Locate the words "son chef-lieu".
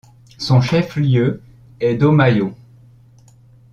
0.39-1.43